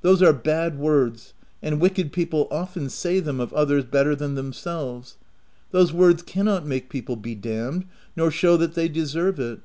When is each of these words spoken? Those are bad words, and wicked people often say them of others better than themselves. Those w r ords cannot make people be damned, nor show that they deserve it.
Those 0.00 0.22
are 0.22 0.32
bad 0.32 0.78
words, 0.78 1.34
and 1.62 1.78
wicked 1.82 2.10
people 2.10 2.48
often 2.50 2.88
say 2.88 3.20
them 3.20 3.40
of 3.40 3.52
others 3.52 3.84
better 3.84 4.16
than 4.16 4.34
themselves. 4.34 5.18
Those 5.70 5.88
w 5.90 6.02
r 6.02 6.10
ords 6.12 6.22
cannot 6.22 6.66
make 6.66 6.88
people 6.88 7.16
be 7.16 7.34
damned, 7.34 7.84
nor 8.16 8.30
show 8.30 8.56
that 8.56 8.72
they 8.72 8.88
deserve 8.88 9.38
it. 9.38 9.58